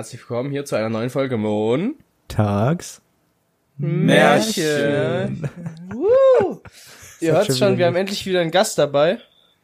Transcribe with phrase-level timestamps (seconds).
[0.00, 1.94] Herzlich willkommen hier zu einer neuen Folge Mon.
[2.26, 3.02] Tags.
[3.76, 5.46] Märchen.
[5.92, 6.62] Woo.
[7.20, 9.18] Ihr hört schon schon, wir haben endlich wieder einen Gast dabei.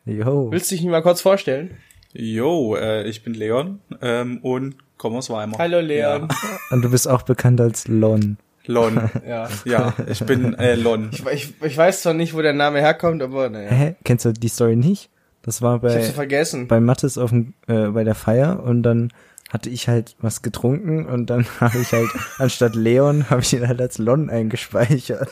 [0.04, 0.52] Jo.
[0.52, 1.78] Willst du dich nicht mal kurz vorstellen?
[2.12, 5.58] Jo, äh, ich bin Leon ähm, und komme aus Weimar.
[5.58, 6.28] Hallo Leon.
[6.70, 8.36] Und du bist auch bekannt als Lon.
[8.64, 9.10] Ja, Lon.
[9.26, 9.48] Ja.
[9.64, 11.08] ja, ich bin äh, Lon.
[11.12, 13.70] Ich, ich, ich weiß zwar nicht, wo der Name herkommt, aber naja.
[13.70, 13.94] Hä?
[14.04, 15.08] Kennst du die Story nicht?
[15.40, 16.68] Das war Ich hab's bei, so vergessen.
[16.68, 19.10] bei Mattes auf dem, äh, bei der Feier und dann
[19.56, 23.66] hatte ich halt was getrunken und dann habe ich halt, anstatt Leon, habe ich ihn
[23.66, 25.30] halt als Lon eingespeichert.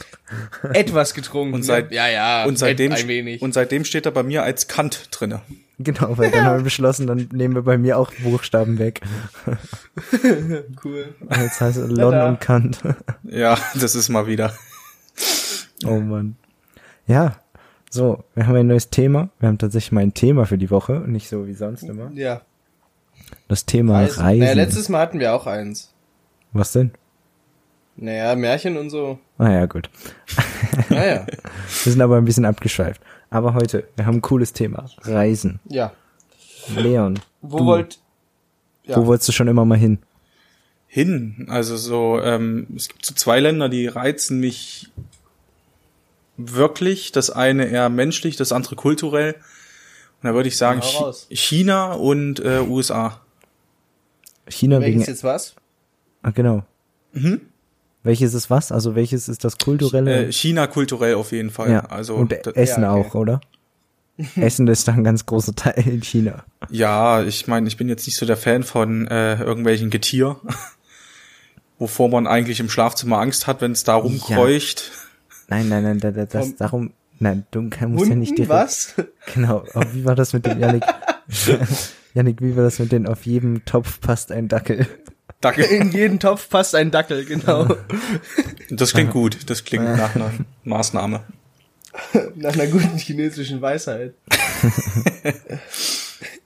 [0.72, 1.52] Etwas getrunken.
[1.52, 1.96] Und seit- ne?
[1.96, 2.44] ja, ja.
[2.46, 3.42] und seitdem ein wenig.
[3.42, 5.42] und seitdem steht er bei mir als Kant drinne.
[5.78, 9.02] Genau, weil dann haben wir beschlossen, dann nehmen wir bei mir auch Buchstaben weg.
[10.84, 11.14] cool.
[11.28, 12.78] Jetzt heißt es Lon und Kant.
[13.24, 14.54] Ja, das ist mal wieder.
[15.84, 16.36] Oh Mann.
[17.06, 17.36] Ja,
[17.90, 19.28] so, wir haben ein neues Thema.
[19.38, 22.10] Wir haben tatsächlich mal ein Thema für die Woche, und nicht so wie sonst immer.
[22.14, 22.40] Ja.
[23.48, 24.22] Das Thema Reisen.
[24.22, 24.38] Reisen.
[24.40, 25.92] Naja, letztes Mal hatten wir auch eins.
[26.52, 26.92] Was denn?
[27.96, 29.18] Naja, Märchen und so.
[29.38, 29.88] Ah ja, gut.
[30.88, 31.26] Naja.
[31.84, 33.00] Wir sind aber ein bisschen abgeschweift.
[33.30, 34.86] Aber heute, wir haben ein cooles Thema.
[35.02, 35.60] Reisen.
[35.68, 35.92] ja.
[36.76, 37.66] Leon, Wo Du.
[37.66, 37.98] wollt.
[38.84, 38.96] Ja.
[38.96, 39.98] wo wolltest du schon immer mal hin?
[40.86, 41.46] Hin.
[41.48, 44.90] Also so, ähm, es gibt so zwei Länder, die reizen mich
[46.36, 47.12] wirklich.
[47.12, 49.36] Das eine eher menschlich, das andere kulturell.
[50.24, 51.26] Und da würde ich sagen raus.
[51.28, 53.20] China und äh, USA.
[54.48, 54.94] China wegen.
[54.94, 55.54] Welches jetzt was?
[56.22, 56.64] Ah, genau.
[57.12, 57.42] Mhm.
[58.04, 58.72] Welches ist was?
[58.72, 60.28] Also welches ist das kulturelle?
[60.28, 61.70] Äh, China kulturell auf jeden Fall.
[61.70, 61.80] ja.
[61.80, 63.08] Also Und Essen ja, okay.
[63.10, 63.40] auch, oder?
[64.36, 66.42] Essen ist da ein ganz großer Teil in China.
[66.70, 70.36] Ja, ich meine, ich bin jetzt nicht so der Fan von äh, irgendwelchen Getier,
[71.78, 74.90] wovor man eigentlich im Schlafzimmer Angst hat, wenn es da rumkreucht.
[75.48, 76.94] Nein, nein, nein, da, da, das darum.
[77.18, 78.50] Nein, du musst ja nicht direkt.
[78.50, 78.94] was?
[79.34, 79.64] Genau.
[79.72, 80.84] Aber wie war das mit dem Janik?
[82.12, 84.86] Janik, wie war das mit den auf jedem Topf passt ein Dackel?
[85.40, 85.62] Danke.
[85.64, 87.68] In jeden Topf passt ein Dackel, genau.
[88.70, 89.50] Das klingt gut.
[89.50, 90.30] Das klingt nach einer
[90.64, 91.22] Maßnahme.
[92.34, 94.14] Nach einer guten chinesischen Weisheit.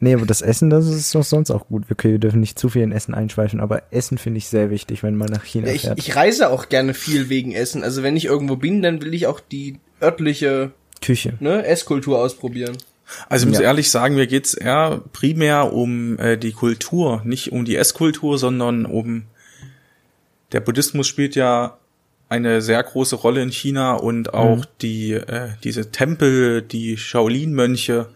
[0.00, 1.84] Nee, aber das Essen, das ist doch sonst auch gut.
[1.91, 5.03] Okay, wir dürfen nicht zu viel in Essen einschweifen, aber Essen finde ich sehr wichtig,
[5.03, 5.98] wenn man nach China Ja, ich, fährt.
[5.98, 7.82] ich reise auch gerne viel wegen Essen.
[7.82, 10.70] Also wenn ich irgendwo bin, dann will ich auch die örtliche
[11.03, 11.34] Küche.
[11.41, 12.76] ne, Esskultur ausprobieren.
[13.28, 13.64] Also ich muss Ja.
[13.66, 18.84] ehrlich sagen, mir geht's eher primär um äh, die Kultur, nicht um die Esskultur, sondern
[18.86, 19.25] um
[20.53, 21.78] der Buddhismus spielt ja
[22.28, 28.09] eine sehr große Rolle in China und auch die äh, diese Tempel, die Shaolin-Mönche,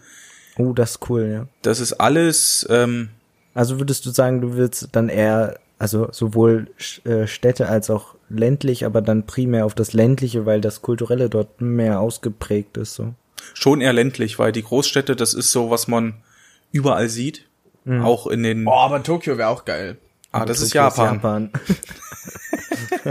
[0.57, 1.47] Oh, das ist cool, ja.
[1.61, 3.09] das ist alles ähm,
[3.53, 6.67] Also würdest du sagen, du willst dann eher, also sowohl
[7.05, 11.61] äh, Städte als auch ländlich, aber dann primär auf das ländliche, weil das kulturelle dort
[11.61, 13.13] mehr ausgeprägt ist, so.
[13.53, 16.15] schon eher ländlich, weil die Großstädte, das ist so, was man
[16.71, 17.47] überall sieht,
[17.85, 19.97] auch in den Oh, aber Tokio wäre auch geil.
[20.31, 21.51] Ah, das ist Tokio Japan.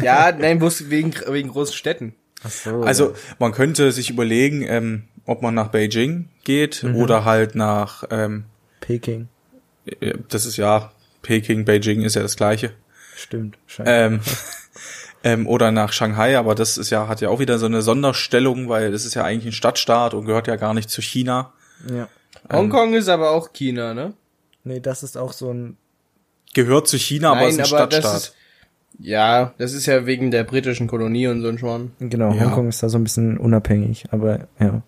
[0.01, 2.15] Ja, nein, bloß wegen, wegen großen Städten.
[2.43, 2.81] Ach so.
[2.81, 8.45] Also man könnte sich überlegen, ähm, ob man nach Beijing geht oder halt nach, ähm,
[8.81, 9.29] Peking.
[10.29, 12.73] das ist ja Peking, Beijing ist ja das gleiche,
[13.15, 13.59] Stimmt.
[13.85, 14.21] Ähm,
[15.25, 18.69] ähm, oder nach Shanghai, aber das ist ja hat ja auch wieder so eine Sonderstellung,
[18.69, 21.53] weil das ist ja eigentlich ein Stadtstaat und gehört ja gar nicht zu China.
[21.89, 22.09] ja.
[22.51, 24.15] Hongkong ist aber auch China, ne?
[24.65, 25.77] Nee, das ist auch so ein,
[26.55, 28.05] Gehört zu China, aber ist ein Stadtstaat.
[28.05, 28.35] das ist,
[28.99, 31.93] ja, das ist ja wegen der britischen Kolonie und so ein Schmarrn.
[31.99, 32.47] genau, Ja.
[32.47, 34.83] Hongkong ist da so ein bisschen unabhängig, aber ja.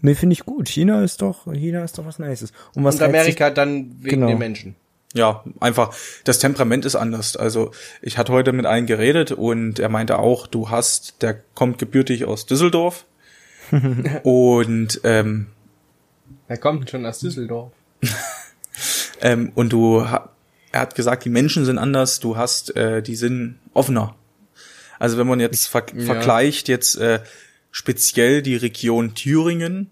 [0.00, 0.68] Nee, finde ich gut.
[0.68, 2.52] China ist doch, China ist doch was Nices.
[2.74, 4.26] Und was Und Amerika dann wegen Genau.
[4.28, 4.76] den Menschen.
[5.14, 5.94] Ja, einfach,
[6.24, 7.36] das Temperament ist anders.
[7.36, 7.72] Also
[8.02, 12.26] ich hatte heute mit einem geredet und er meinte auch, du hast, der kommt gebürtig
[12.26, 13.06] aus Düsseldorf
[14.22, 15.46] und ähm,
[16.46, 17.72] Er kommt schon aus Düsseldorf.
[19.20, 20.30] ähm, und du, ha-
[20.72, 22.20] er hat gesagt, die Menschen sind anders.
[22.20, 24.14] Du hast, äh, die sind offener.
[24.98, 26.04] Also wenn man jetzt ver ja.
[26.04, 27.20] vergleicht jetzt äh,
[27.70, 29.90] speziell die Region Thüringen,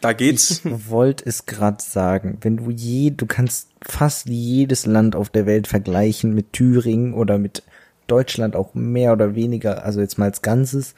[0.00, 0.62] da geht's.
[0.64, 5.66] wollte es gerade sagen, wenn du je, du kannst fast jedes Land auf der Welt
[5.66, 7.62] vergleichen mit Thüringen oder mit
[8.06, 10.94] Deutschland auch mehr oder weniger, also jetzt mal als Ganzes,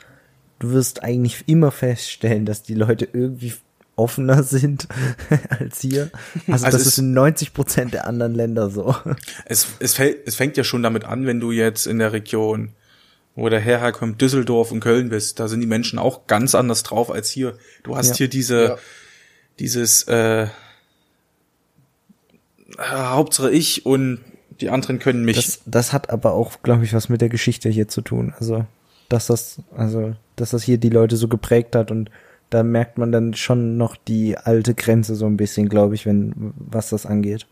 [0.58, 3.54] du wirst eigentlich immer feststellen, dass die Leute irgendwie
[3.96, 4.88] offener sind
[5.48, 6.10] als hier.
[6.46, 8.94] Also, Also das ist in 90 Prozent der anderen Länder so.
[9.44, 12.70] Es, es, fällt, es fängt ja schon damit an, wenn du jetzt in der Region,
[13.38, 17.10] wo der herkommt, Düsseldorf und Köln bist, da sind die Menschen auch ganz anders drauf
[17.10, 17.56] als hier.
[17.84, 18.14] Du hast Ja.
[18.16, 18.78] hier diese, Ja.
[19.60, 20.48] dieses äh,
[22.78, 24.20] Hauptsache ich und
[24.60, 25.36] die anderen können mich.
[25.36, 28.34] Das, das hat aber auch, glaube ich, was mit der Geschichte hier zu tun.
[28.38, 28.66] Also,
[29.08, 32.10] dass das, also, dass das hier die Leute so geprägt hat und
[32.50, 36.54] da merkt man dann schon noch die alte Grenze so ein bisschen, glaube ich, wenn,
[36.56, 37.46] was das angeht.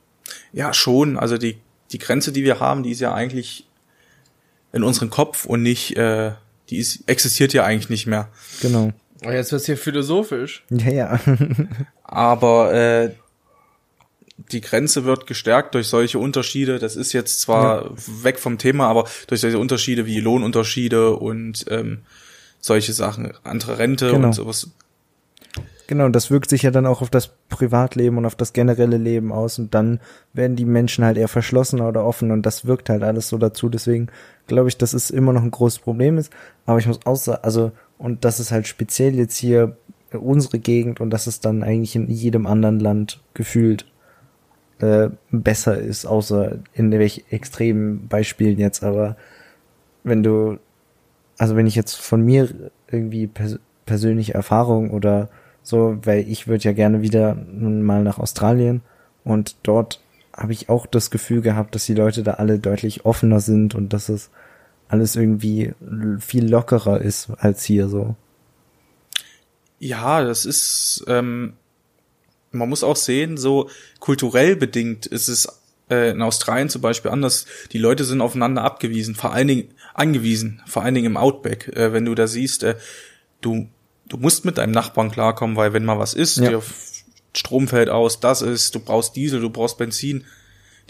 [0.53, 1.19] Ja, schon.
[1.19, 1.59] Also die,
[1.93, 3.66] die Grenze, die wir haben, die ist ja eigentlich
[4.77, 6.33] in unserem Kopf und nicht, äh,
[6.71, 8.29] die ist, existiert ja eigentlich nicht mehr.
[8.61, 8.93] Genau.
[9.25, 10.65] Oh, jetzt wird's hier philosophisch.
[10.71, 11.21] Ja, ja.
[12.05, 13.11] Aber äh,
[14.53, 16.79] die Grenze wird gestärkt durch solche Unterschiede.
[16.79, 17.91] Das ist jetzt zwar
[18.23, 22.03] weg vom Thema, aber durch solche Unterschiede wie Lohnunterschiede und ähm,
[22.61, 24.29] solche Sachen, andere Rente Genau.
[24.29, 24.69] und sowas.
[25.89, 29.31] Genau, das wirkt sich ja dann auch auf das Privatleben und auf das generelle Leben
[29.31, 30.01] aus und dann
[30.33, 33.69] werden die Menschen halt eher verschlossener oder offen und das wirkt halt alles so dazu.
[33.69, 34.09] Deswegen
[34.49, 36.33] glaube ich, dass es immer noch ein großes Problem ist.
[36.65, 39.77] Aber ich muss auch sagen, also, und das ist halt speziell jetzt hier
[40.13, 43.87] unsere Gegend und dass es dann eigentlich in jedem anderen Land gefühlt
[44.79, 49.17] äh, besser ist, außer in welch extremen Beispielen jetzt, aber
[50.05, 50.59] wenn du,
[51.39, 52.49] also wenn ich jetzt von mir
[52.91, 55.29] irgendwie pers persönliche Erfahrung oder
[55.67, 58.83] so, weil ich würde ja gerne wieder mal nach Australien
[59.25, 60.01] und dort
[60.33, 63.93] habe ich auch das Gefühl gehabt, dass die Leute da alle deutlich offener sind und
[63.93, 64.31] dass es
[64.87, 65.73] alles irgendwie
[66.21, 68.15] viel lockerer ist als hier so.
[69.81, 71.55] Ja, das ist, ähm,
[72.53, 75.49] man muss auch sehen, so kulturell bedingt ist es
[75.91, 77.45] äh, in Australien zum Beispiel anders.
[77.73, 81.75] Die Leute sind aufeinander abgewiesen, vor allen Dingen angewiesen, vor allen Dingen im Outback.
[81.75, 82.77] Äh, wenn du da siehst, äh,
[83.41, 83.69] du,
[84.09, 86.49] du musst mit deinem Nachbarn klarkommen, weil wenn mal was ist, Ja.
[86.51, 86.63] dir
[87.37, 90.25] Strom fällt aus, das ist, du brauchst Diesel, du brauchst Benzin,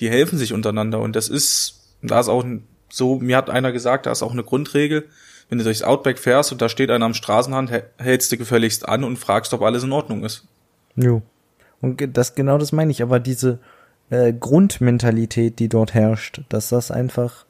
[0.01, 3.73] die helfen sich untereinander und das ist, da ist auch ein, so, mir hat einer
[3.73, 5.07] gesagt, da ist auch eine Grundregel,
[5.49, 8.89] wenn du durchs Outback fährst und da steht einer am Straßenrand, hä- hältst du gefälligst
[8.89, 10.45] an und fragst, ob alles in Ordnung ist.
[10.95, 11.23] Jo.
[11.81, 13.59] Und das genau das meine ich, aber diese
[14.11, 17.45] äh, Grundmentalität, die dort herrscht, dass das einfach,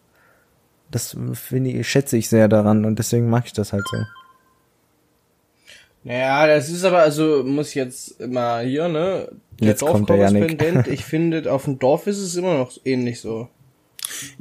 [0.90, 3.96] das finde ich, schätze ich sehr daran und deswegen mag ich das halt so.
[6.06, 9.28] Naja, das ist aber, also muss jetzt immer hier, ne?
[9.58, 13.48] Der Jetzt kommt der ich finde, auf dem Dorf ist es immer noch ähnlich so.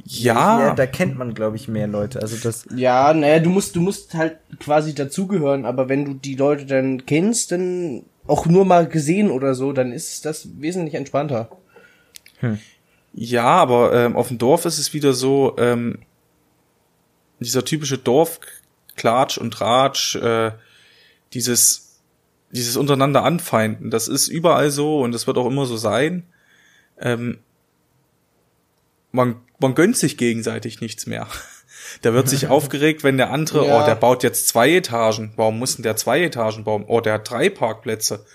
[0.04, 2.22] Ja, da kennt man, glaube ich, mehr Leute.
[2.22, 6.36] Also das, Ja, naja, du musst, du musst halt quasi dazugehören, aber wenn du die
[6.36, 11.48] Leute dann kennst, dann auch nur mal gesehen oder so, dann ist das wesentlich entspannter.
[13.12, 15.98] ja, aber ähm, auf dem Dorf ist es wieder so, ähm,
[17.40, 20.52] dieser typische Dorfklatsch und Ratsch, äh,
[21.36, 22.00] dieses,
[22.50, 26.24] dieses untereinander anfeinden, das ist überall so und das wird auch immer so sein.
[27.00, 27.38] Ähm,
[29.12, 31.26] man, man gönnt sich gegenseitig nichts mehr.
[32.02, 33.80] Da wird sich aufgeregt, wenn der andere, Ja.
[33.82, 35.32] oh, der baut jetzt zwei Etagen.
[35.36, 36.84] Warum muss denn der zwei Etagen bauen?
[36.86, 38.26] Oh, der hat drei Parkplätze.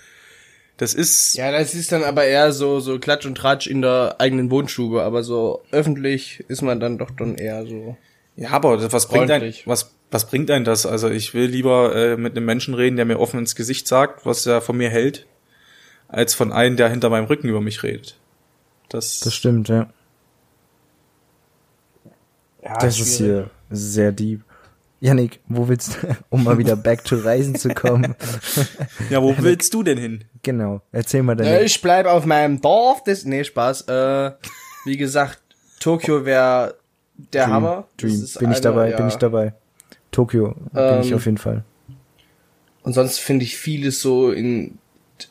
[0.77, 4.15] Das ist, Ja, das ist dann aber eher so, so Klatsch und Tratsch in der
[4.19, 7.97] eigenen Wohnstube, aber so öffentlich ist man dann doch dann eher so.
[8.37, 10.85] Ja, aber was bringt ein, was, was bringt ein das?
[10.85, 14.25] Also ich will lieber äh, mit einem Menschen reden, der mir offen ins Gesicht sagt,
[14.25, 15.25] was er von mir hält,
[16.07, 18.17] als von einem, der hinter meinem Rücken über mich redet.
[18.89, 19.89] Das, das stimmt, ja.
[22.63, 24.41] Ja, Das ist hier sehr deep.
[24.99, 28.13] Yannick, wo willst du, um mal wieder back to Reisen zu kommen?
[29.09, 30.25] ja, wo willst du denn hin?
[30.43, 33.03] genau, erzähl mal deine, ich bleib auf meinem Dorf.
[33.03, 33.87] Das, nee, Spaß.
[33.87, 34.31] Äh,
[34.85, 35.39] wie gesagt,
[35.79, 36.75] Tokio wäre
[37.33, 37.87] der Dream, Hammer.
[37.97, 38.11] Dream.
[38.11, 38.97] Bin ich eine- dabei, ja.
[38.97, 39.53] bin ich dabei.
[40.11, 41.63] Tokio bin ich Ähm, auf jeden Fall.
[42.83, 44.77] Und sonst finde ich vieles so in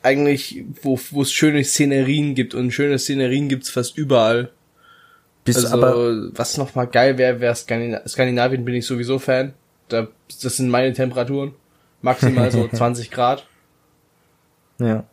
[0.02, 4.50] eigentlich, wo wo es schöne Szenerien gibt und schöne Szenerien gibt's fast überall.
[5.44, 9.54] Bist also aber, was noch mal geil wäre, wäre Skandina Skandinavien bin ich sowieso Fan.
[9.88, 10.08] Da,
[10.42, 11.54] das sind meine Temperaturen.
[12.02, 13.46] Maximal so 20 Grad.
[14.78, 15.04] ja.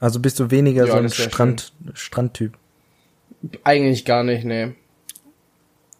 [0.00, 2.58] Also bist du weniger Ja, so ein Strand, Strandtyp.
[3.62, 4.74] Eigentlich gar nicht, nee.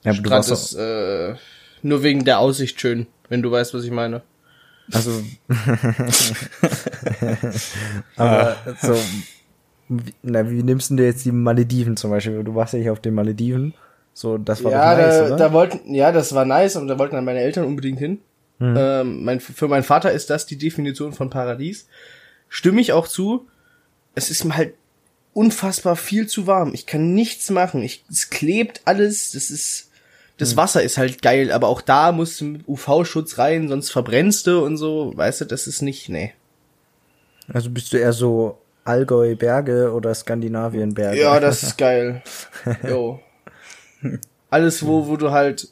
[0.02, 1.36] Ja, aber du Strand warst ist äh,
[1.84, 4.22] nur wegen der Aussicht schön, wenn du weißt, was ich meine.
[4.92, 5.22] also,
[8.16, 8.94] aber so,
[9.88, 12.42] wie, na, wie nimmst du dir jetzt die Malediven zum Beispiel?
[12.42, 13.74] Du warst ja hier auf den Malediven.
[14.14, 15.36] So, das war ja, doch nice, da, oder?
[15.36, 18.20] da wollten, ja, das war nice und da wollten dann meine Eltern unbedingt hin.
[18.58, 18.74] Mhm.
[18.78, 21.88] Ähm, mein, für meinen Vater ist das die Definition von Paradies.
[22.48, 23.46] Stimme ich auch zu.
[24.14, 24.74] Es ist mir halt
[25.32, 26.72] unfassbar viel zu warm.
[26.72, 27.82] Ich kann nichts machen.
[27.82, 29.32] Ich, es klebt alles.
[29.32, 29.90] Das ist,
[30.38, 30.56] das Mhm.
[30.56, 34.64] Wasser ist halt geil, aber auch da musst du mit UV-Schutz rein, sonst verbrennst du
[34.64, 35.12] und so.
[35.14, 36.32] Weißt du, das ist nicht, nee.
[37.52, 41.20] Also bist du eher so Allgäu Berge oder Skandinavien Berge?
[41.20, 42.22] Ja, das ist geil.
[42.88, 43.20] Jo.
[44.50, 45.68] Alles, wo, wo du halt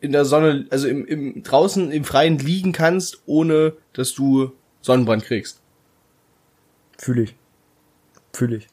[0.00, 5.24] in der Sonne, also im, im, draußen im Freien liegen kannst, ohne dass du Sonnenbrand
[5.24, 5.60] kriegst.
[6.98, 7.34] Fühle ich.
[8.32, 8.68] Fühle ich.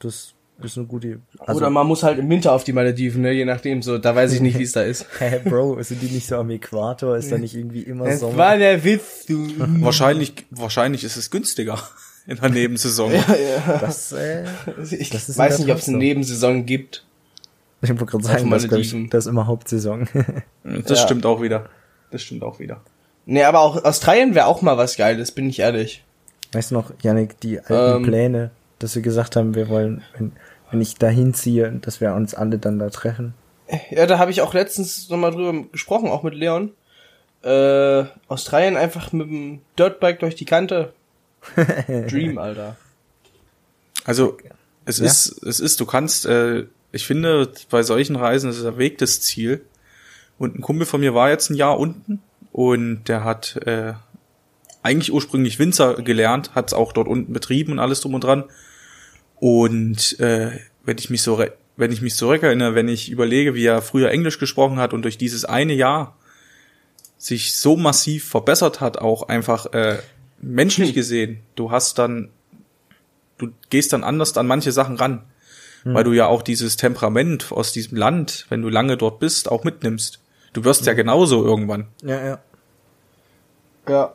[0.00, 1.20] Das ist eine gute.
[1.48, 3.32] Oder man muss halt im Winter auf die Malediven, ne?
[3.32, 3.98] je nachdem so.
[3.98, 5.06] Da weiß ich nicht, wie es da ist.
[5.18, 7.16] Hä, Bro, sind die nicht so am Äquator?
[7.16, 8.36] Ist da nicht irgendwie immer Das Sommer?
[8.38, 9.46] war der Witz, du.
[9.80, 11.78] Wahrscheinlich, wahrscheinlich ist es günstiger
[12.26, 13.12] in der Nebensaison.
[13.80, 14.44] Das, äh,
[14.90, 15.98] Ich Das weiß nicht, ob es eine so.
[15.98, 17.04] Nebensaison gibt.
[17.82, 19.10] ich wollte gerade sagen, das, ich, Malediven.
[19.10, 20.08] das ist immer Hauptsaison.
[20.64, 21.04] Das Ja.
[21.04, 21.68] stimmt auch wieder.
[22.10, 22.80] Das stimmt auch wieder.
[23.24, 26.04] Nee, aber auch Australien wäre auch mal was Geiles, bin ich ehrlich.
[26.52, 28.08] weißt du noch, Janik, die alten Ähm.
[28.08, 28.50] Pläne,
[28.80, 30.32] dass wir gesagt haben, wir wollen, wenn,
[30.72, 33.34] wenn ich da hinziehe, dass wir uns alle dann da treffen?
[33.90, 36.72] Ja, da habe ich auch letztens nochmal drüber gesprochen, auch mit Leon.
[37.42, 40.92] Äh, Australien einfach mit dem Dirtbike durch die Kante.
[41.86, 42.76] Dream, Alter.
[44.04, 44.36] Also
[44.84, 45.06] es Ja.
[45.06, 49.20] ist, es ist, du kannst, äh, ich finde, bei solchen Reisen ist der Weg das
[49.20, 49.64] Ziel.
[50.38, 52.20] Und ein Kumpel von mir war jetzt ein Jahr unten
[52.52, 53.92] und der hat äh,
[54.82, 58.44] eigentlich ursprünglich Winzer gelernt, hat es auch dort unten betrieben und alles drum und dran.
[59.42, 60.52] Und äh,
[60.84, 64.08] wenn ich mich so re- wenn ich mich zurückerinnere, wenn ich überlege, wie er früher
[64.12, 66.16] Englisch gesprochen hat und durch dieses eine Jahr
[67.18, 69.98] sich so massiv verbessert hat, auch einfach äh,
[70.40, 72.28] menschlich gesehen, du hast dann,
[73.38, 75.24] du gehst dann anders an manche Sachen ran,
[75.84, 79.64] weil du ja auch dieses Temperament aus diesem Land, wenn du lange dort bist, auch
[79.64, 80.20] mitnimmst.
[80.52, 81.88] Du wirst ja genauso irgendwann.
[82.04, 82.38] Ja, ja.
[83.88, 84.14] Ja.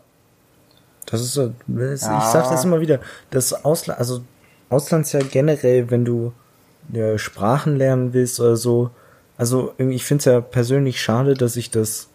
[1.06, 4.22] Das ist so, ich sag das immer wieder, das Ausland, also
[4.70, 6.34] Ausland ist ja generell, wenn du
[6.92, 8.92] ja, Sprachen lernen willst oder so,
[9.38, 12.10] also ich finde es ja persönlich schade, dass ich das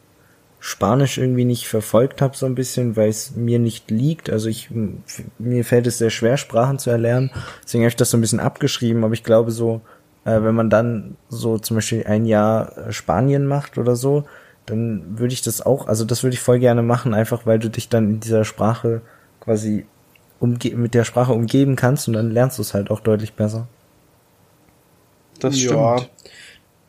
[0.64, 4.30] Spanisch irgendwie nicht verfolgt habe so ein bisschen, weil es mir nicht liegt.
[4.30, 4.70] Also ich
[5.38, 7.32] mir fällt es sehr schwer, Sprachen zu erlernen.
[7.64, 9.02] Deswegen habe ich das so ein bisschen abgeschrieben.
[9.02, 9.80] Aber ich glaube so,
[10.24, 14.24] äh, wenn man dann so zum Beispiel ein Jahr äh, Spanien macht oder so,
[14.66, 17.68] dann würde ich das auch, also das würde ich voll gerne machen, einfach weil du
[17.68, 19.02] dich dann in dieser Sprache
[19.40, 19.84] quasi
[20.42, 23.68] umge mit der Sprache umgeben kannst und dann lernst du es halt auch deutlich besser.
[25.40, 25.96] Das Ja.
[25.98, 26.10] stimmt.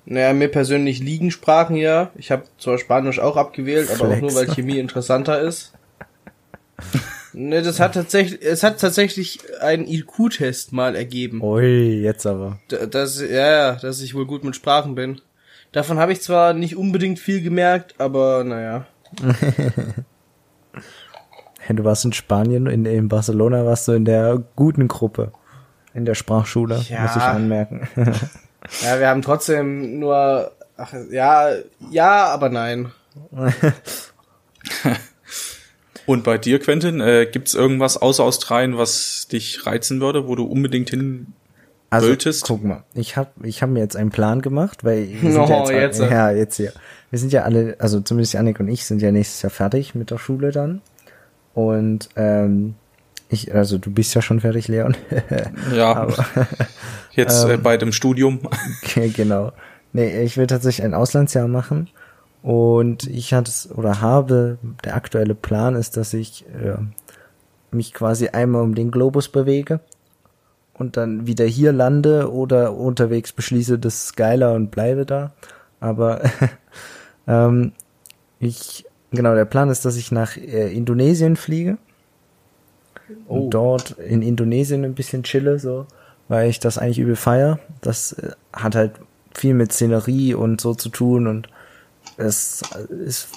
[0.06, 2.12] Naja, mir persönlich liegen Sprachen ja.
[2.16, 4.22] Ich habe zwar Spanisch auch abgewählt, aber auch Flex.
[4.22, 5.74] nur, weil Chemie interessanter ist.
[7.36, 11.42] Ne, das hat tatsächlich, es hat tatsächlich einen IQ-Test mal ergeben.
[11.42, 12.60] Ui, jetzt aber.
[12.68, 15.20] Dass, ja, ja, dass ich wohl gut mit Sprachen bin.
[15.72, 18.86] Davon habe ich zwar nicht unbedingt viel gemerkt, aber naja.
[21.66, 25.32] Hey, du warst in Spanien, in, in Barcelona warst du in der guten Gruppe.
[25.94, 27.02] In der Sprachschule, Ja.
[27.04, 27.88] muss ich anmerken.
[28.82, 31.50] Ja, wir haben trotzdem nur, ach, ja,
[31.92, 32.94] ja, aber nein.
[36.06, 40.46] Und bei dir, Quentin, äh, gibt's irgendwas außer Australien, was dich reizen würde, wo du
[40.46, 41.28] unbedingt hin
[41.90, 42.44] Also, Wolltest?
[42.46, 45.48] guck mal, ich habe ich hab mir jetzt einen Plan gemacht, weil wir sind Oh,
[45.50, 46.12] ja, jetzt, jetzt.
[46.12, 46.74] ja jetzt hier.
[47.10, 50.10] Wir sind ja alle, also zumindest Janik und ich sind ja nächstes Jahr fertig mit
[50.10, 50.82] der Schule dann.
[51.54, 52.76] Und ähm,
[53.30, 54.96] ich, also du bist ja schon fertig, Leon.
[55.76, 56.26] Ja, Aber
[57.12, 58.42] jetzt äh, ähm, bei dem Studium.
[58.96, 59.52] Genau.
[59.92, 61.90] Nee, ich will tatsächlich ein Auslandsjahr machen.
[62.42, 66.78] Und ich hatte es oder habe, der aktuelle Plan ist, dass ich äh,
[67.72, 69.80] mich quasi einmal um den Globus bewege
[70.74, 75.32] und dann wieder hier lande oder unterwegs beschließe, das ist geiler und bleibe da.
[75.80, 76.22] Aber
[77.28, 77.72] ähm,
[78.40, 81.78] ich, genau, der Plan ist, dass ich nach äh, Indonesien fliege
[83.28, 83.36] Oh.
[83.36, 85.86] und dort in Indonesien ein bisschen chille, so,
[86.30, 87.60] weil ich das eigentlich übel feier.
[87.82, 88.94] Das äh, hat halt
[89.36, 91.50] viel mit Szenerie und so zu tun und
[92.18, 92.62] es
[93.06, 93.30] ist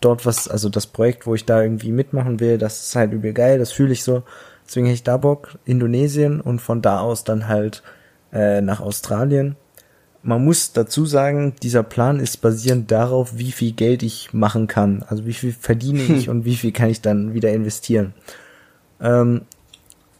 [0.00, 3.32] dort was, also das Projekt, wo ich da irgendwie mitmachen will, das ist halt übel
[3.32, 4.22] geil, das fühle ich so.
[4.66, 7.82] Deswegen hätte ich da Bock, Indonesien und von da aus dann halt
[8.32, 9.56] äh, nach Australien.
[10.22, 15.04] Man muss dazu sagen, dieser Plan ist basierend darauf, wie viel Geld ich machen kann.
[15.08, 18.14] Also wie viel verdiene ich und wie viel kann ich dann wieder investieren.
[19.00, 19.42] Ähm,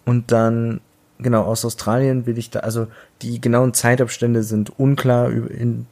[0.04, 0.80] und dann,
[1.18, 2.88] genau, aus Australien will ich da, also
[3.22, 5.86] die genauen Zeitabstände sind unklar, in,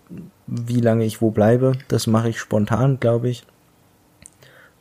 [0.48, 1.72] wie lange ich wo bleibe.
[1.86, 3.44] Das mache ich spontan, glaube ich.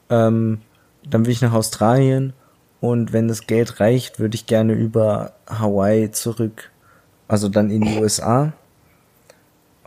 [0.10, 0.62] Ähm,
[1.08, 2.34] dann will ich nach Australien
[2.82, 6.72] und wenn das Geld reicht, würde ich gerne über Hawaii zurück,
[7.28, 8.54] also dann in die USA.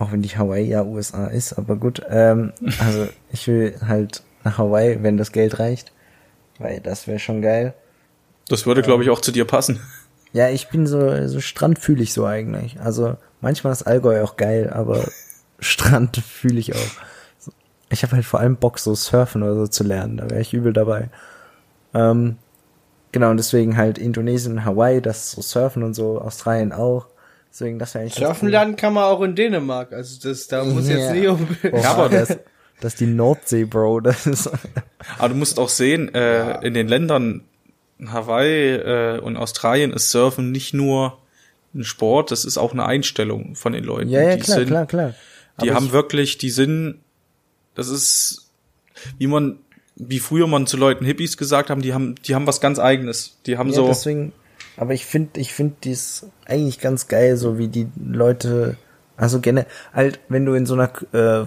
[0.02, 2.02] Auch wenn die Hawaii ja USA ist, aber gut.
[2.10, 5.92] Ähm, also ich will halt nach Hawaii, wenn das Geld reicht,
[6.58, 7.72] weil das wäre schon geil.
[8.48, 9.78] Das würde, glaube ich, auch zu dir passen.
[10.32, 12.80] Ja, ich bin so, so Strand fühle ich so eigentlich.
[12.80, 15.04] Also manchmal ist Allgäu auch geil, aber
[15.60, 17.52] Strand fühle ich auch.
[17.88, 20.16] Ich habe halt vor allem Bock, so surfen oder so zu lernen.
[20.16, 21.10] Da wäre ich übel dabei.
[21.94, 22.38] Ähm,
[23.12, 27.06] genau, und deswegen halt Indonesien, Hawaii, das so surfen und so, Australien auch.
[27.52, 28.52] Deswegen, das wäre eigentlich Surfen cool.
[28.52, 29.92] lernen kann man auch in Dänemark.
[29.92, 30.96] Also das, da muss Ja.
[30.96, 31.46] jetzt nicht um.
[31.62, 32.28] Ja, aber- das,
[32.80, 34.00] das ist die Nordsee, Bro.
[34.00, 34.50] Das ist
[35.18, 37.42] Aber du musst auch sehen, äh, in den Ländern
[38.06, 41.18] Hawaii äh, und Australien ist Surfen nicht nur
[41.74, 44.08] ein Sport, das ist auch eine Einstellung von den Leuten.
[44.10, 45.14] Ja, ja, die klar, sind, klar, klar.
[45.62, 47.00] Die Aber haben ich- wirklich, die sind,
[47.74, 48.50] das ist,
[49.18, 49.58] wie man,
[49.96, 53.38] wie früher man zu Leuten Hippies gesagt haben, die haben, die haben was ganz eigenes.
[53.46, 54.32] Die haben Ja, so, deswegen,
[54.82, 58.76] aber ich finde, ich finde dies eigentlich ganz geil, so wie die Leute,
[59.16, 61.46] also generell, halt, wenn du in so einer äh,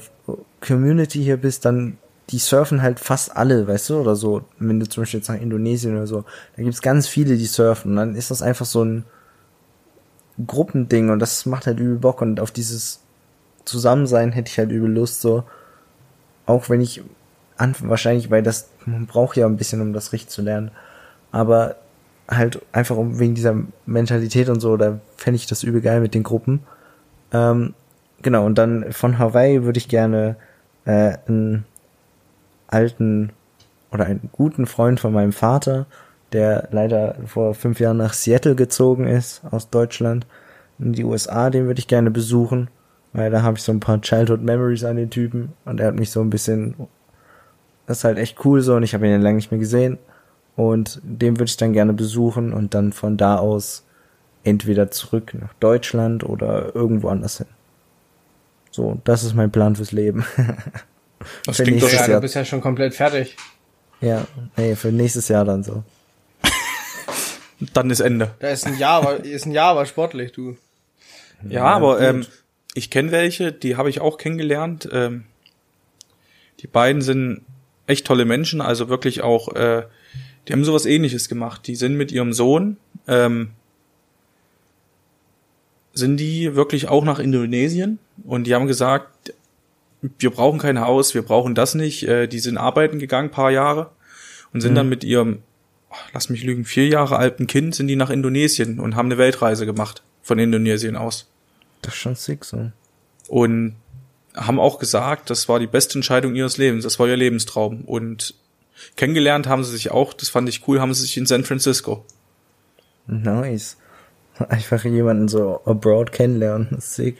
[0.65, 1.97] Community hier bist, dann
[2.29, 4.45] die surfen halt fast alle, weißt du, oder so.
[4.57, 6.23] Wenn du zum Beispiel jetzt nach Indonesien oder so,
[6.55, 7.91] da gibt's ganz viele, die surfen.
[7.91, 9.03] Und dann ist das einfach so ein
[10.47, 13.01] Gruppending und das macht halt übel Bock und auf dieses
[13.65, 15.43] Zusammensein hätte ich halt übel Lust, so.
[16.45, 17.03] Auch wenn ich
[17.57, 20.71] wahrscheinlich, weil das, man braucht ja ein bisschen, um das richtig zu lernen.
[21.33, 21.75] Aber
[22.27, 23.55] halt einfach um wegen dieser
[23.85, 26.61] Mentalität und so, da fände ich das übel geil mit den Gruppen.
[27.31, 27.73] Ähm,
[28.21, 30.35] genau, und dann von Hawaii würde ich gerne
[30.85, 31.65] äh, einen
[32.67, 33.31] alten
[33.91, 35.85] oder einen guten Freund von meinem Vater,
[36.31, 40.25] der leider vor fünf Jahren nach Seattle gezogen ist, aus Deutschland,
[40.79, 42.69] in die USA, den würde ich gerne besuchen,
[43.13, 45.95] weil da habe ich so ein paar Childhood Memories an den Typen und er hat
[45.95, 46.75] mich so ein bisschen,
[47.87, 49.97] das ist halt echt cool so und ich habe ihn ja lange nicht mehr gesehen
[50.55, 53.83] und den würde ich dann gerne besuchen und dann von da aus
[54.43, 57.47] entweder zurück nach Deutschland oder irgendwo anders hin.
[58.71, 60.25] So, das ist mein Plan fürs Leben.
[61.45, 63.35] das für klingt doch nächstes Ja, schon, du bist ja schon komplett fertig.
[64.01, 64.25] ja,
[64.57, 65.83] nee, für nächstes Jahr dann so.
[67.73, 68.31] dann ist Ende.
[68.39, 70.57] Da ist ein Jahr, aber, ist ein Jahr aber sportlich, du.
[71.47, 72.25] Ja, aber ähm,
[72.73, 74.89] ich kenne welche, die habe ich auch kennengelernt.
[74.91, 75.25] Ähm,
[76.59, 77.41] die beiden sind
[77.87, 79.83] echt tolle Menschen, also wirklich auch, äh,
[80.47, 81.67] die haben sowas ähnliches gemacht.
[81.67, 83.49] Die sind mit ihrem Sohn, ähm,
[85.93, 89.33] sind die wirklich auch nach Indonesien und die haben gesagt,
[90.19, 92.03] wir brauchen kein Haus, wir brauchen das nicht.
[92.03, 93.91] Äh, die sind arbeiten gegangen, paar Jahre,
[94.53, 95.39] und sind dann mit ihrem,
[95.89, 99.17] oh, lass mich lügen, vier Jahre alten Kind, sind die nach Indonesien und haben eine
[99.17, 101.27] Weltreise gemacht von Indonesien aus.
[101.81, 102.71] Das ist schon sick so.
[103.27, 103.75] Und
[104.35, 107.81] haben auch gesagt, das war die beste Entscheidung ihres Lebens, das war ihr Lebenstraum.
[107.85, 108.35] Und
[108.95, 112.05] kennengelernt haben sie sich auch, das fand ich cool, haben sie sich in San Francisco.
[113.07, 113.77] Nice.
[114.49, 116.67] Einfach jemanden so abroad kennenlernen.
[116.71, 117.17] Das ist sick.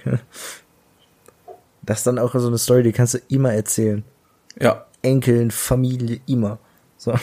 [1.82, 4.04] Das ist dann auch so eine Story, die kannst du immer erzählen.
[4.60, 6.58] Ja, Enkeln, Familie, immer.
[6.98, 7.14] So.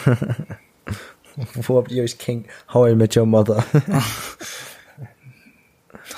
[1.54, 2.46] Wo habt ihr euch kennt?
[2.72, 3.64] How I Met Your Mother.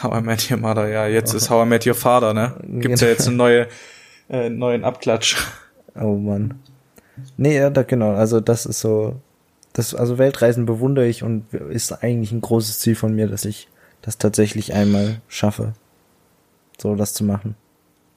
[0.03, 2.55] How I Met Your Mother, ja, jetzt ist How I Met Your Father, ne?
[2.63, 3.69] Gibt's ja jetzt einen neue,
[4.29, 5.37] äh, neuen Abklatsch.
[5.95, 6.61] oh Mann.
[7.37, 8.13] Nee, ja, da, genau.
[8.13, 9.17] Also das ist so.
[9.73, 13.69] Das, also Weltreisen bewundere ich und ist eigentlich ein großes Ziel von mir, dass ich
[14.03, 15.73] das tatsächlich einmal schaffe.
[16.81, 17.57] So das zu machen.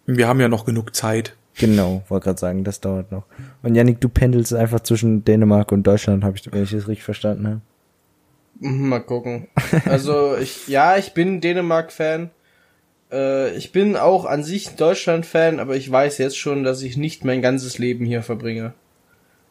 [0.05, 1.35] Wir haben ja noch genug Zeit.
[1.57, 3.23] Genau, wollte gerade sagen, das dauert noch.
[3.63, 7.03] Und Yannick, du pendelst einfach zwischen Dänemark und Deutschland, habe ich, wenn ich das richtig
[7.03, 7.61] verstanden habe.
[8.59, 9.47] Mhm, Mal gucken.
[9.85, 12.29] Also ich, ja, ich bin Dänemark-Fan.
[13.11, 17.25] Äh, ich bin auch an sich Deutschland-Fan, aber ich weiß jetzt schon, dass ich nicht
[17.25, 18.73] mein ganzes Leben hier verbringe.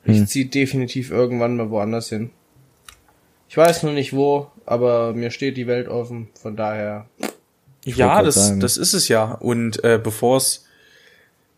[0.07, 0.27] Ich Hm.
[0.27, 2.31] ziehe definitiv irgendwann mal woanders hin.
[3.49, 6.29] Ich weiß nur nicht wo, aber mir steht die Welt offen.
[6.41, 7.07] Von daher.
[7.85, 8.61] wollte ja, das, sagen.
[8.61, 9.33] das ist es ja.
[9.33, 10.67] Und äh, bevor es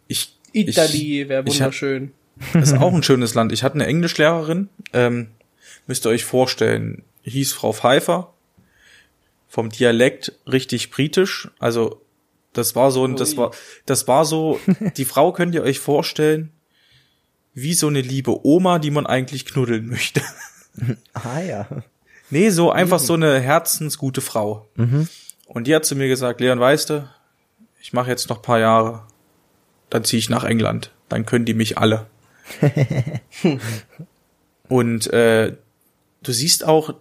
[0.06, 2.12] ich Italy wäre ich wunderschön.
[2.52, 3.52] Das ist auch ein schönes Land.
[3.52, 5.28] Ich hatte eine Englischlehrerin, ähm,
[5.86, 8.32] müsst ihr euch vorstellen, hieß Frau Pfeiffer,
[9.48, 12.00] vom Dialekt richtig britisch, also
[12.52, 13.52] das war so ein, das war,
[13.86, 14.60] das war so,
[14.96, 16.50] die Frau könnt ihr euch vorstellen,
[17.62, 20.22] wie so eine liebe Oma, die man eigentlich knuddeln möchte.
[21.12, 21.66] Ah ja.
[22.30, 24.68] Nee, so einfach so eine herzensgute Frau.
[25.46, 27.10] Und die hat zu mir gesagt, Leon, weißt du,
[27.80, 29.02] ich mache jetzt noch paar Jahre,
[29.90, 32.06] dann ziehe ich nach England, dann können die mich alle.
[34.68, 35.56] Und äh,
[36.22, 36.94] du siehst auch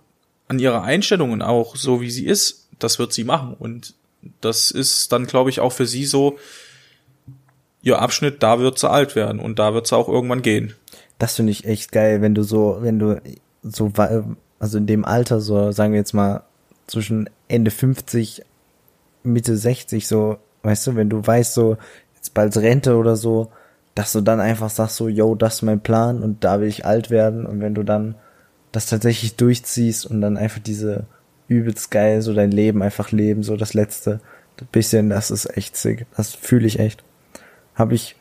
[0.47, 3.53] an ihrer Einstellung und auch so wie sie ist, das wird sie machen.
[3.59, 3.93] Und
[4.41, 6.39] das ist dann, glaube ich, auch für sie so
[7.81, 10.73] ihr Abschnitt, da wird sie alt werden und da wird sie auch irgendwann gehen.
[11.19, 13.21] Das finde ich echt geil, wenn du so, wenn du
[13.63, 13.91] so,
[14.59, 16.43] also in dem Alter, so, sagen wir jetzt mal,
[16.87, 18.43] zwischen Ende 50,
[19.23, 21.77] Mitte 60, so, weißt du, wenn du weißt, so,
[22.15, 23.51] jetzt bald Rente oder so,
[23.95, 26.85] dass du dann einfach sagst, so, yo, das ist mein Plan und da will ich
[26.85, 28.15] alt werden und wenn du dann
[28.71, 31.05] das tatsächlich durchziehst und dann einfach diese
[31.47, 34.19] übelst geil, so dein Leben einfach leben, so das letzte
[34.71, 36.05] bisschen, das ist echt sick.
[36.15, 37.03] Das fühle ich echt.
[37.77, 38.15] Habe ich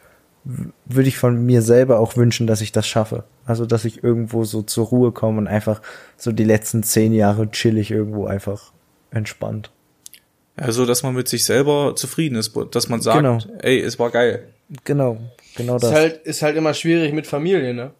[0.84, 3.24] würde ich von mir selber auch wünschen, dass ich das schaffe.
[3.46, 5.82] Also, dass ich irgendwo so zur Ruhe komme und einfach
[6.16, 8.72] so die letzten zehn Jahre chillig irgendwo einfach
[9.10, 9.72] entspannt.
[10.54, 13.38] Also, dass man mit sich selber zufrieden ist, dass man sagt, Genau.
[13.58, 14.46] ey, es war geil.
[14.84, 15.18] Genau,
[15.56, 15.92] genau Ist das.
[15.92, 17.90] halt, ist halt immer schwierig mit Familie, ne?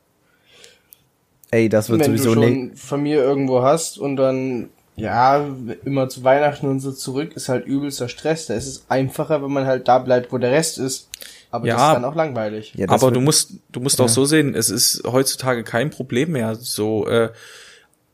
[1.50, 5.44] Ey, das wird Wenn du sowieso ne schon Familie irgendwo hast und dann Ja,
[5.84, 8.46] immer zu Weihnachten und so zurück ist halt übelster Stress.
[8.46, 11.08] Da ist es einfacher, wenn man halt da bleibt, wo der Rest ist.
[11.50, 11.74] Aber Ja.
[11.76, 12.72] das ist dann auch langweilig.
[12.76, 16.54] Ja, Aber du musst, du musst auch so sehen, es ist heutzutage kein Problem mehr.
[16.56, 17.30] So, äh,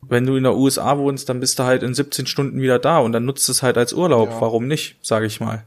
[0.03, 2.99] wenn du in der USA wohnst, dann bist du halt in 17 Stunden wieder da
[2.99, 4.31] und dann nutzt es halt als Urlaub.
[4.31, 4.41] Ja.
[4.41, 5.65] Warum nicht, sage ich mal.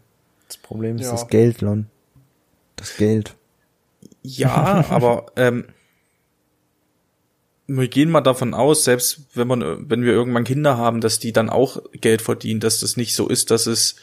[0.47, 1.11] Das Problem ist Ja.
[1.11, 1.87] das Geld, Lon.
[2.75, 3.33] Das Geld.
[4.21, 5.65] Ja, aber ähm,
[7.67, 11.33] wir gehen mal davon aus, selbst wenn man, wenn wir irgendwann Kinder haben, dass die
[11.33, 13.95] dann auch Geld verdienen, dass das nicht so ist, dass es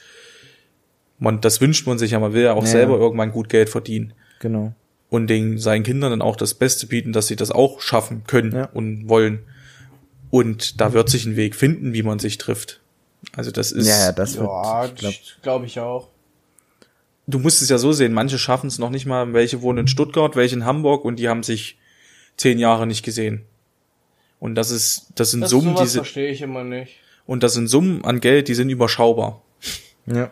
[1.23, 2.71] man, das wünscht man sich ja, man will ja auch Ja.
[2.71, 4.75] selber irgendwann gut Geld verdienen Genau.
[5.11, 8.53] und den seinen Kindern dann auch das Beste bieten, dass sie das auch schaffen können
[8.53, 8.65] Ja.
[8.67, 9.41] und wollen.
[10.31, 12.81] Und da wird sich ein Weg finden, wie man sich trifft.
[13.37, 14.41] Also das ist, ja, ja, das Ja,
[14.83, 16.09] wird, glaub, glaube ich auch.
[17.27, 19.87] du musst es ja so sehen, manche schaffen es noch nicht mal, welche wohnen in
[19.89, 21.79] Stuttgart, welche in Hamburg und die haben sich
[22.37, 23.43] zehn Jahre nicht gesehen.
[24.41, 26.97] Und das ist, das sind Das Summen, sowas die sind, verstehe ich immer nicht.
[27.27, 29.43] und das sind Summen an Geld, die sind überschaubar.
[30.07, 30.31] ja.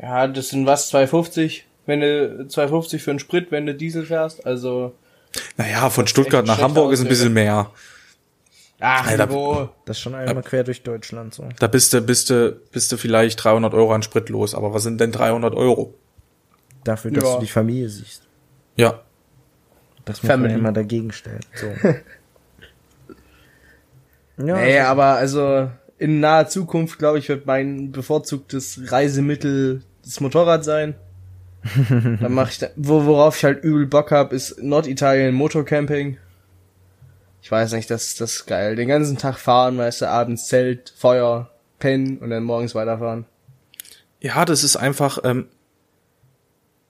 [0.00, 1.62] Ja, das sind was, 2,50?
[1.86, 4.94] Wenn du 2,50 für einen Sprit, wenn du Diesel fährst, also.
[5.56, 7.70] Naja, von Stuttgart nach Hamburg ist ein bisschen mehr.
[8.80, 9.68] Ach, Alter, Niveau.
[9.84, 11.46] Das ist schon einmal quer durch Deutschland so.
[11.58, 14.54] Da bist du, bist du, bist du vielleicht 300 Euro an Sprit los.
[14.54, 15.94] Aber was sind denn 300 Euro?
[16.84, 17.34] Dafür, dass Ja.
[17.34, 18.22] du die Familie siehst.
[18.76, 19.02] Ja.
[20.06, 20.54] Das muss man Family.
[20.54, 21.40] immer dagegen stellen.
[21.54, 21.66] So.
[24.38, 30.20] ja, Nee, also, aber also in naher Zukunft, glaube ich, wird mein bevorzugtes Reisemittel das
[30.20, 30.94] Motorrad sein.
[32.20, 36.16] Dann mache ich da, wo, worauf ich halt übel Bock hab, ist Norditalien Motorcamping.
[37.42, 38.76] Ich weiß nicht, das, das ist geil.
[38.76, 43.26] Den ganzen Tag fahren, weißt du, abends Zelt, Feuer, pennen und dann morgens weiterfahren.
[44.20, 45.48] Ja, das ist einfach, ähm,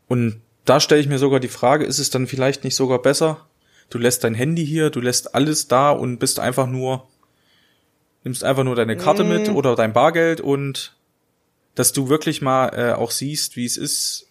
[0.09, 3.47] und da stelle ich mir sogar die Frage, ist es dann vielleicht nicht sogar besser?
[3.89, 7.09] Du lässt dein Handy hier, du lässt alles da und bist einfach nur,
[8.25, 9.57] nimmst einfach nur deine Karte mit Mm.
[9.57, 10.97] oder dein Bargeld und
[11.75, 14.27] dass du wirklich mal äh, auch siehst, wie es ist.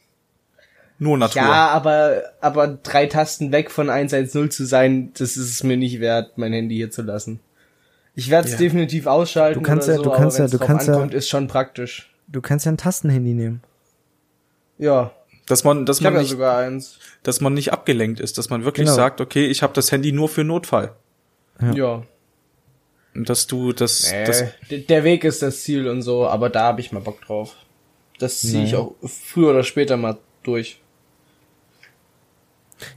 [1.01, 1.41] Nur Natur.
[1.41, 6.01] Ja, aber, aber drei Tasten weg von 110 zu sein, das ist es mir nicht
[6.01, 7.39] wert, mein Handy hier zu lassen.
[8.15, 8.57] Ich werde es Ja.
[8.59, 9.61] definitiv ausschalten.
[9.63, 12.13] Du kannst oder ja- so, du kannst ja- du kannst ja- ankommt, ist schon praktisch.
[12.27, 13.63] du kannst ja ein Tastenhandy nehmen.
[14.77, 15.11] Ja,
[15.47, 16.99] Dass man, dass ich man habe ja nicht, sogar eins.
[17.23, 18.95] dass man nicht abgelenkt ist, dass man wirklich Genau.
[18.95, 20.91] sagt, okay, ich habe das Handy nur für Notfall.
[21.61, 21.71] Ja.
[21.73, 22.03] Ja.
[23.15, 24.43] Und dass du das, Nee, das
[24.87, 27.55] der Weg ist das Ziel und so, aber da habe ich mal Bock drauf.
[28.19, 28.83] Das ziehe ich Naja.
[28.83, 30.79] auch früher oder später mal durch.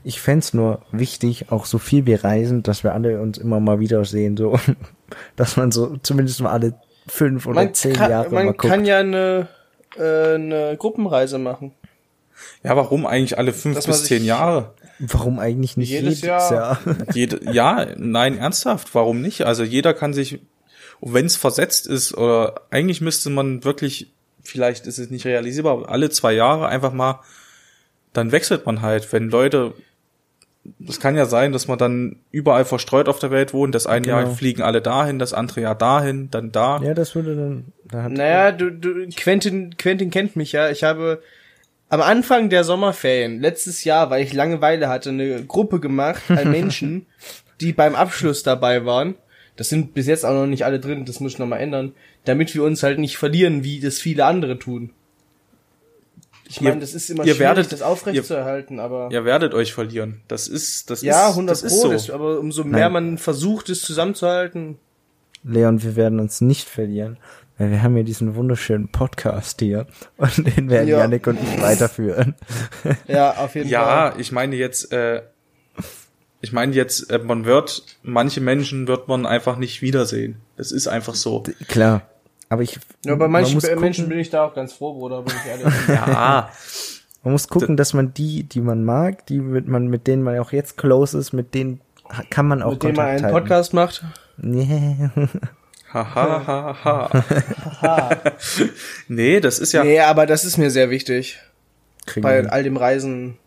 [0.03, 3.79] Ich fänd's nur wichtig, auch so viel wir reisen, dass wir alle uns immer mal
[3.79, 4.57] wiedersehen, so,
[5.35, 6.73] dass man so zumindest mal alle
[7.07, 8.71] fünf oder Man, zehn kann, Jahre mal man guckt.
[8.71, 9.49] kann ja eine,
[9.97, 11.73] äh, eine Gruppenreise machen.
[12.63, 14.73] ja, warum eigentlich alle fünf Dass man bis zehn Jahre?
[14.99, 16.51] Warum eigentlich nicht Jedes jedes, Jahr.
[16.53, 16.79] Jahr?
[17.13, 19.45] Jede, ja, nein, ernsthaft, warum nicht?
[19.45, 20.39] Also jeder kann sich,
[21.01, 24.11] wenn es versetzt ist, oder eigentlich müsste man wirklich,
[24.43, 27.19] vielleicht ist es nicht realisierbar, aber alle zwei Jahre einfach mal,
[28.13, 29.73] dann wechselt man halt, wenn Leute,
[30.87, 34.07] es kann ja sein, dass man dann überall verstreut auf der Welt wohnt, das eine
[34.07, 34.35] Jahr Genau.
[34.35, 36.79] fliegen alle dahin, das andere Jahr dahin, dann da.
[36.81, 40.69] Ja, das würde dann, da Naja, du, du, Quentin, Quentin kennt mich ja.
[40.69, 41.21] Ich habe
[41.93, 47.05] am Anfang der Sommerferien letztes Jahr, weil ich Langeweile hatte, eine Gruppe gemacht an Menschen,
[47.61, 49.13] die beim Abschluss dabei waren.
[49.55, 51.93] Das sind bis jetzt auch noch nicht alle drin, das muss ich noch mal ändern,
[52.25, 54.89] damit wir uns halt nicht verlieren, wie das viele andere tun.
[56.49, 59.73] Ich Ihr- meine, das ist immer ihr schwierig, werdet- das aufrechtzuerhalten, aber Ihr werdet euch
[59.73, 60.21] verlieren.
[60.27, 62.13] Das ist, das ja, ist, 100 das ist Pro, so.
[62.13, 62.93] aber umso mehr Nein.
[62.93, 64.77] man versucht, es zusammenzuhalten,
[65.43, 67.17] Leon, wir werden uns nicht verlieren,
[67.71, 70.99] wir haben ja diesen wunderschönen Podcast hier und den werden Ja.
[70.99, 72.35] Yannick und ich weiterführen.
[73.07, 73.71] ja, auf jeden Fall.
[73.71, 75.21] Ja, ich meine jetzt, äh,
[76.41, 80.37] ich meine jetzt, äh, man wird, manche Menschen wird man einfach nicht wiedersehen.
[80.57, 81.43] Das ist einfach so.
[81.67, 82.01] Klar.
[82.49, 85.21] Aber ich, Ja, bei man manchen muss Menschen bin ich da auch ganz froh, Bruder,
[85.23, 85.73] bin ich ehrlich.
[85.87, 86.49] Ja,
[87.23, 90.37] man muss gucken, dass man die, die man mag, die mit man, mit denen man
[90.39, 91.79] auch jetzt close ist, mit denen
[92.29, 93.45] kann man auch mit dem man Kontakt einen halten.
[93.45, 94.05] Podcast macht.
[94.37, 95.09] Nee.
[95.93, 97.23] ha, ha, ha,
[97.81, 98.21] ha.
[99.07, 101.39] nee, das ist ja, Nee, aber das ist mir sehr wichtig.
[102.05, 103.37] Kriegen Bei all dem Reisen.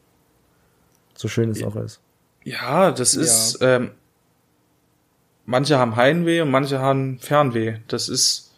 [1.14, 2.00] so schön es auch ist.
[2.44, 3.90] ja, das ist, ähm,
[5.44, 7.78] manche haben Heimweh und manche haben Fernweh.
[7.88, 8.52] Das ist,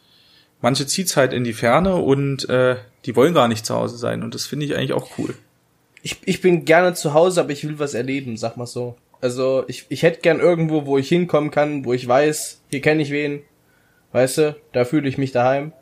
[0.60, 4.22] manche zieht's halt in die Ferne und äh, die wollen gar nicht zu Hause sein
[4.22, 5.34] und das finde ich eigentlich auch cool.
[6.02, 8.96] Ich, ich bin gerne zu Hause, aber ich will was erleben, sag mal so.
[9.20, 13.02] Also ich, ich hätte gern irgendwo, wo ich hinkommen kann, wo ich weiß, hier kenne
[13.02, 13.42] ich wen.
[14.12, 15.72] Weißt du, da fühle ich mich daheim.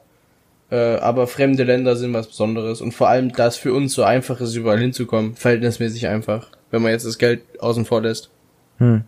[0.70, 2.80] Äh, aber fremde Länder sind was Besonderes.
[2.80, 6.50] Und vor allem, da es für uns so einfach ist, überall hinzukommen, verhältnismäßig einfach.
[6.70, 8.30] Wenn man jetzt das Geld außen vor lässt.
[8.78, 9.04] Hm.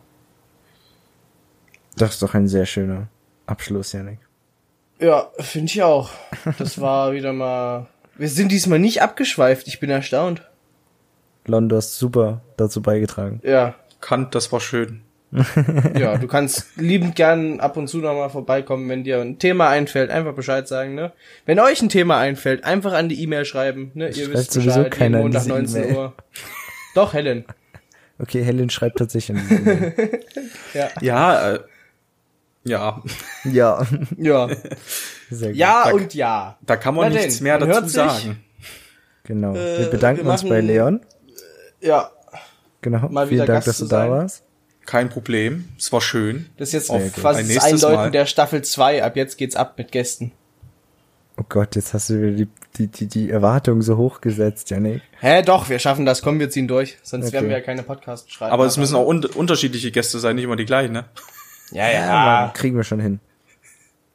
[1.97, 3.09] Das ist doch ein sehr schöner
[3.47, 4.21] Abschluss, Yannick.
[5.01, 6.11] Ja, finde ich auch.
[6.59, 7.89] Das war wieder mal.
[8.17, 9.67] Wir sind diesmal nicht abgeschweift.
[9.67, 10.43] Ich bin erstaunt.
[11.47, 13.41] Lon, du hast super dazu beigetragen.
[13.43, 15.03] Ja, Kant, das war schön.
[15.99, 19.69] Ja, du kannst liebend gern ab und zu noch mal vorbeikommen, wenn dir ein Thema
[19.69, 21.13] einfällt, einfach Bescheid sagen, ne?
[21.45, 24.09] Wenn euch ein Thema einfällt, einfach an die E-Mail schreiben, ne?
[24.09, 25.97] Ihr Schreibt wisst sowieso Bescheid, keiner Montag diese 19 E-Mail.
[25.97, 26.13] Uhr.
[26.95, 27.45] Doch, Helen.
[28.21, 30.21] Okay, Helen schreibt tatsächlich an diese E-Mail.
[30.75, 30.89] Ja.
[31.01, 31.59] Ja, äh,
[32.65, 33.03] ja,
[33.45, 33.87] Ja,
[34.17, 34.49] Ja.
[35.31, 35.57] sehr gut.
[35.57, 36.59] Ja Da- und ja.
[36.67, 38.43] da kann man Na nichts denn, mehr man dazu sagen.
[39.23, 39.55] Genau.
[39.55, 41.01] Äh, wir bedanken wir uns machen- bei Leon.
[41.81, 42.11] Ja.
[42.81, 43.09] Genau.
[43.09, 44.11] mal Vielen Dank, Gast dass du da sein.
[44.11, 44.43] warst.
[44.89, 45.69] Kein Problem.
[45.77, 46.47] Es war schön.
[46.57, 48.11] Das ist jetzt Auf quasi ein das Einläuten Mal.
[48.11, 49.05] der Staffel 2.
[49.05, 50.33] Ab jetzt geht's ab mit Gästen.
[51.37, 52.49] Oh Gott, jetzt hast du wieder die,
[52.79, 55.03] die, die, die Erwartungen so hochgesetzt, Janik.
[55.21, 56.23] Hä, doch, wir schaffen das.
[56.23, 56.97] Komm, wir ziehen durch.
[57.03, 57.35] Sonst Okay.
[57.35, 58.51] werden wir ja keine Podcasts schreiben.
[58.51, 61.05] Aber es müssen auch un unterschiedliche Gäste sein, nicht immer die gleichen, ne?
[61.71, 62.09] Ja, ja.
[62.09, 63.21] Aber kriegen wir schon hin.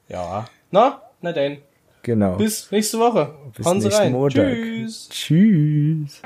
[0.10, 0.46] Ja.
[0.72, 1.60] Na, na denn.
[2.02, 2.38] Genau.
[2.38, 3.36] Bis nächste Woche.
[3.56, 4.12] Bis Hauen Sie nächsten rein.
[4.12, 4.56] Montag.
[4.56, 5.10] Tschüss.
[5.10, 6.22] Tschüss.